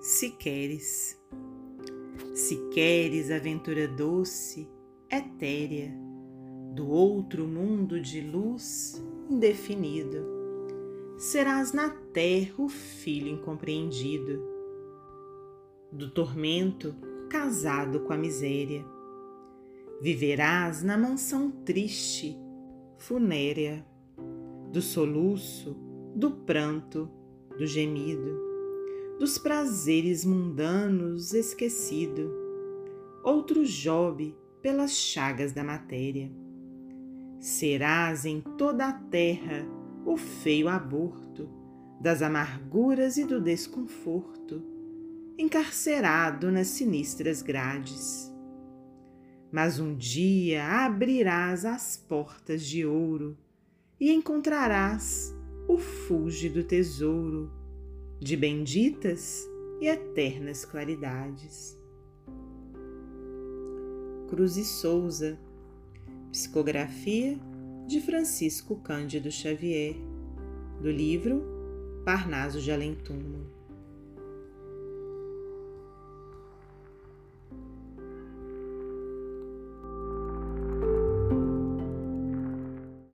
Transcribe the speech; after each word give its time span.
se 0.00 0.30
queres. 0.30 1.20
Se 2.34 2.56
queres 2.70 3.30
aventura 3.30 3.86
doce, 3.86 4.66
etérea, 5.10 5.92
do 6.74 6.88
outro 6.88 7.46
mundo 7.46 8.00
de 8.00 8.22
luz 8.22 9.04
indefinido, 9.28 10.26
serás 11.18 11.72
na 11.74 11.90
terra 11.90 12.54
o 12.56 12.68
filho 12.68 13.28
incompreendido, 13.28 14.42
do 15.92 16.10
tormento 16.10 16.94
casado 17.28 18.00
com 18.00 18.12
a 18.12 18.16
miséria. 18.16 18.84
Viverás 20.00 20.82
na 20.82 20.96
mansão 20.96 21.50
triste, 21.50 22.38
funérea, 22.96 23.84
do 24.72 24.80
soluço, 24.80 25.76
do 26.14 26.30
pranto, 26.30 27.10
do 27.58 27.66
gemido 27.66 28.49
dos 29.20 29.36
prazeres 29.36 30.24
mundanos 30.24 31.34
esquecido, 31.34 32.32
outro 33.22 33.66
Job 33.66 34.34
pelas 34.62 34.92
chagas 34.92 35.52
da 35.52 35.62
matéria. 35.62 36.32
Serás 37.38 38.24
em 38.24 38.40
toda 38.40 38.86
a 38.88 38.94
terra 38.94 39.66
o 40.06 40.16
feio 40.16 40.68
aborto 40.68 41.50
das 42.00 42.22
amarguras 42.22 43.18
e 43.18 43.26
do 43.26 43.42
desconforto, 43.42 44.62
encarcerado 45.36 46.50
nas 46.50 46.68
sinistras 46.68 47.42
grades. 47.42 48.34
Mas 49.52 49.78
um 49.78 49.94
dia 49.94 50.64
abrirás 50.64 51.66
as 51.66 51.94
portas 51.94 52.62
de 52.64 52.86
ouro 52.86 53.36
e 54.00 54.10
encontrarás 54.10 55.36
o 55.68 55.76
fúlgido 55.76 56.64
tesouro 56.64 57.59
de 58.20 58.36
benditas 58.36 59.48
e 59.80 59.88
eternas 59.88 60.64
claridades. 60.64 61.78
Cruz 64.28 64.56
e 64.58 64.64
Souza, 64.64 65.38
psicografia 66.30 67.38
de 67.86 68.00
Francisco 68.00 68.76
Cândido 68.76 69.30
Xavier, 69.30 69.96
do 70.82 70.90
livro 70.90 71.42
Parnaso 72.04 72.60
de 72.60 72.70
Além. 72.70 72.96